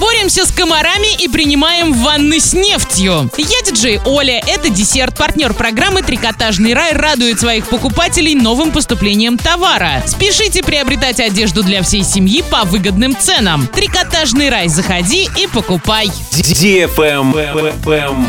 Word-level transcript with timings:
Двое 0.00 0.09
Боремся 0.30 0.52
с 0.52 0.56
комарами 0.56 1.20
и 1.20 1.26
принимаем 1.26 1.92
ванны 1.92 2.38
с 2.38 2.52
нефтью. 2.52 3.28
Я 3.36 3.62
диджей 3.62 4.00
Оля, 4.04 4.40
это 4.46 4.70
десерт. 4.70 5.18
Партнер 5.18 5.52
программы 5.54 6.02
«Трикотажный 6.02 6.72
рай» 6.72 6.92
радует 6.92 7.40
своих 7.40 7.66
покупателей 7.66 8.36
новым 8.36 8.70
поступлением 8.70 9.38
товара. 9.38 10.04
Спешите 10.06 10.62
приобретать 10.62 11.18
одежду 11.18 11.64
для 11.64 11.82
всей 11.82 12.04
семьи 12.04 12.44
по 12.48 12.62
выгодным 12.62 13.16
ценам. 13.16 13.66
«Трикотажный 13.74 14.50
рай» 14.50 14.68
заходи 14.68 15.28
и 15.36 15.48
покупай. 15.48 16.06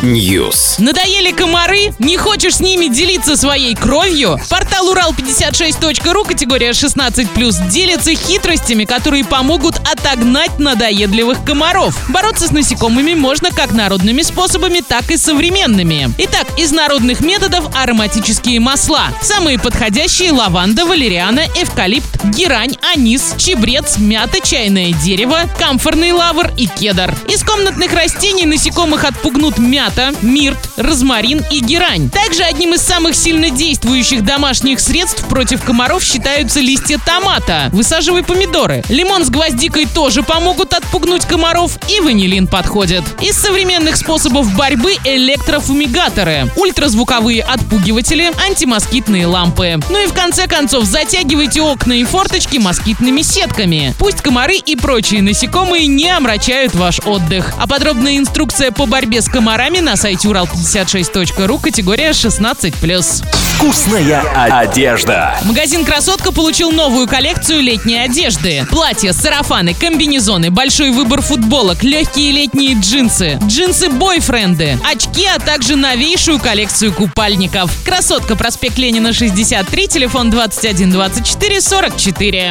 News. 0.01 0.81
Надоели 0.81 1.31
комары? 1.31 1.93
Не 1.99 2.17
хочешь 2.17 2.55
с 2.55 2.59
ними 2.61 2.87
делиться 2.87 3.37
своей 3.37 3.75
кровью? 3.75 4.39
Портал 4.49 4.91
Урал56.ру 4.91 6.23
категория 6.23 6.71
16+, 6.71 7.69
делится 7.69 8.15
хитростями, 8.15 8.85
которые 8.85 9.23
помогут 9.23 9.75
отогнать 9.87 10.57
надоедливых 10.57 11.43
комаров. 11.43 11.90
Бороться 12.09 12.47
с 12.47 12.51
насекомыми 12.51 13.13
можно 13.13 13.51
как 13.51 13.71
народными 13.71 14.21
способами, 14.21 14.81
так 14.81 15.09
и 15.11 15.17
современными. 15.17 16.13
Итак, 16.17 16.47
из 16.57 16.71
народных 16.71 17.21
методов 17.21 17.65
ароматические 17.75 18.59
масла. 18.59 19.09
Самые 19.21 19.59
подходящие 19.59 20.31
лаванда, 20.31 20.85
валериана, 20.85 21.41
эвкалипт, 21.55 22.23
герань, 22.25 22.77
анис, 22.93 23.35
чебрец, 23.37 23.97
мята, 23.97 24.39
чайное 24.45 24.93
дерево, 24.93 25.41
камфорный 25.57 26.11
лавр 26.11 26.51
и 26.57 26.67
кедр. 26.67 27.13
Из 27.27 27.43
комнатных 27.43 27.93
растений 27.93 28.45
насекомых 28.45 29.03
отпугнут 29.03 29.57
мята, 29.57 30.13
мирт, 30.21 30.59
розмарин 30.77 31.43
и 31.51 31.59
герань. 31.59 32.09
Также 32.09 32.43
одним 32.43 32.73
из 32.73 32.81
самых 32.81 33.15
сильно 33.15 33.49
действующих 33.49 34.23
домашних 34.23 34.79
средств 34.79 35.25
против 35.25 35.63
комаров 35.63 36.03
считаются 36.03 36.59
листья 36.59 36.99
томата. 37.05 37.69
Высаживай 37.71 38.23
помидоры. 38.23 38.83
Лимон 38.89 39.23
с 39.25 39.29
гвоздикой 39.29 39.85
тоже 39.85 40.23
помогут 40.23 40.73
отпугнуть 40.73 41.25
комаров 41.25 41.70
и 41.87 41.99
ванилин 41.99 42.47
подходит. 42.47 43.03
Из 43.21 43.35
современных 43.37 43.95
способов 43.97 44.53
борьбы 44.55 44.95
электрофумигаторы, 45.03 46.51
ультразвуковые 46.55 47.43
отпугиватели, 47.43 48.31
антимоскитные 48.45 49.25
лампы. 49.25 49.79
Ну 49.89 50.03
и 50.03 50.07
в 50.07 50.13
конце 50.13 50.47
концов 50.47 50.85
затягивайте 50.85 51.61
окна 51.61 51.93
и 51.93 52.03
форточки 52.03 52.57
москитными 52.57 53.21
сетками. 53.21 53.93
Пусть 53.99 54.21
комары 54.21 54.57
и 54.57 54.75
прочие 54.75 55.21
насекомые 55.21 55.87
не 55.87 56.09
омрачают 56.09 56.75
ваш 56.75 56.99
отдых. 57.05 57.53
А 57.57 57.67
подробная 57.67 58.17
инструкция 58.17 58.71
по 58.71 58.85
борьбе 58.85 59.21
с 59.21 59.29
комарами 59.29 59.79
на 59.79 59.95
сайте 59.95 60.27
урал56.ру 60.27 61.59
категория 61.59 62.11
16+. 62.11 63.23
Вкусная 63.55 64.21
одежда. 64.33 65.37
Магазин 65.43 65.85
«Красотка» 65.85 66.31
получил 66.31 66.71
новую 66.71 67.07
коллекцию 67.07 67.61
летней 67.61 67.97
одежды. 67.97 68.65
Платья, 68.69 69.13
сарафаны, 69.13 69.73
комбинезоны, 69.73 70.49
большой 70.49 70.91
выбор 70.91 71.21
футболок, 71.61 71.83
легкие 71.83 72.31
летние 72.31 72.73
джинсы, 72.73 73.37
джинсы-бойфренды, 73.43 74.79
очки, 74.83 75.25
а 75.27 75.39
также 75.39 75.75
новейшую 75.75 76.39
коллекцию 76.39 76.91
купальников. 76.91 77.71
«Красотка», 77.85 78.35
проспект 78.35 78.79
Ленина, 78.79 79.13
63, 79.13 79.87
телефон 79.87 80.31
21 80.31 80.91
24 80.91 81.61
44. 81.61 82.49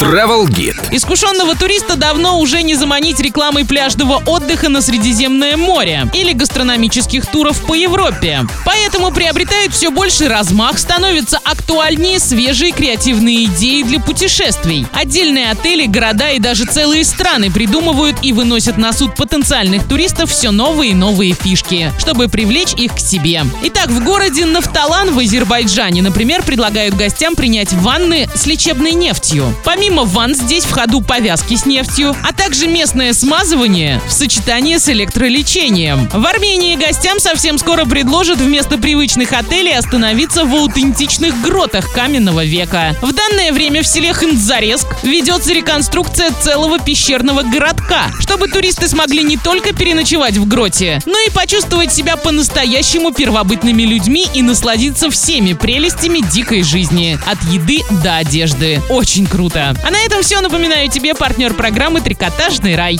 Travel 0.00 0.48
Guide. 0.48 0.76
Искушенного 0.90 1.54
туриста 1.54 1.96
давно 1.96 2.40
уже 2.40 2.62
не 2.62 2.74
заманить 2.74 3.20
рекламой 3.20 3.64
пляжного 3.64 4.20
отдыха 4.26 4.68
на 4.68 4.82
Средиземное 4.82 5.56
море 5.56 6.08
или 6.12 6.32
гастрономических 6.32 7.26
туров 7.26 7.60
по 7.64 7.74
Европе. 7.74 8.46
Поэтому 8.64 9.12
приобретают 9.12 9.72
все 9.72 9.90
больше 9.90 10.28
размах, 10.28 10.78
становятся 10.78 11.38
актуальнее 11.44 12.18
свежие 12.18 12.72
креативные 12.72 13.44
идеи 13.44 13.82
для 13.82 14.00
путешествий. 14.00 14.86
Отдельные 14.92 15.50
отели, 15.50 15.86
города 15.86 16.30
и 16.30 16.40
даже 16.40 16.64
целые 16.64 17.04
страны 17.04 17.52
придумывают 17.52 18.16
и 18.22 18.32
выносят 18.40 18.78
на 18.78 18.94
суд 18.94 19.16
потенциальных 19.16 19.86
туристов 19.86 20.30
все 20.30 20.50
новые 20.50 20.92
и 20.92 20.94
новые 20.94 21.34
фишки, 21.34 21.92
чтобы 21.98 22.28
привлечь 22.28 22.72
их 22.72 22.94
к 22.94 22.98
себе. 22.98 23.44
Итак, 23.64 23.88
в 23.90 24.02
городе 24.02 24.46
Нафталан 24.46 25.12
в 25.12 25.18
Азербайджане, 25.18 26.00
например, 26.00 26.42
предлагают 26.42 26.94
гостям 26.94 27.34
принять 27.34 27.74
ванны 27.74 28.30
с 28.34 28.46
лечебной 28.46 28.92
нефтью. 28.92 29.54
Помимо 29.62 30.04
ванн 30.04 30.34
здесь 30.34 30.64
в 30.64 30.72
ходу 30.72 31.02
повязки 31.02 31.54
с 31.54 31.66
нефтью, 31.66 32.16
а 32.26 32.32
также 32.32 32.66
местное 32.66 33.12
смазывание 33.12 34.00
в 34.08 34.12
сочетании 34.12 34.78
с 34.78 34.88
электролечением. 34.88 36.08
В 36.10 36.24
Армении 36.24 36.76
гостям 36.76 37.20
совсем 37.20 37.58
скоро 37.58 37.84
предложат 37.84 38.38
вместо 38.38 38.78
привычных 38.78 39.34
отелей 39.34 39.76
остановиться 39.76 40.46
в 40.46 40.54
аутентичных 40.54 41.38
гротах 41.42 41.92
каменного 41.92 42.46
века. 42.46 42.96
В 43.02 43.12
данное 43.12 43.52
время 43.52 43.82
в 43.82 43.86
селе 43.86 44.14
Хындзареск 44.14 44.86
ведется 45.02 45.52
реконструкция 45.52 46.30
целого 46.40 46.78
пещерного 46.78 47.42
городка, 47.42 48.06
чтобы 48.30 48.46
туристы 48.46 48.86
смогли 48.86 49.24
не 49.24 49.36
только 49.36 49.74
переночевать 49.74 50.36
в 50.36 50.46
гроте, 50.46 51.00
но 51.04 51.18
и 51.18 51.30
почувствовать 51.30 51.92
себя 51.92 52.16
по-настоящему 52.16 53.10
первобытными 53.10 53.82
людьми 53.82 54.24
и 54.32 54.40
насладиться 54.40 55.10
всеми 55.10 55.52
прелестями 55.52 56.20
дикой 56.20 56.62
жизни. 56.62 57.18
От 57.26 57.42
еды 57.52 57.80
до 58.04 58.18
одежды. 58.18 58.80
Очень 58.88 59.26
круто. 59.26 59.74
А 59.84 59.90
на 59.90 59.98
этом 59.98 60.22
все. 60.22 60.40
Напоминаю 60.40 60.88
тебе 60.88 61.16
партнер 61.16 61.54
программы 61.54 62.02
«Трикотажный 62.02 62.76
рай». 62.76 62.98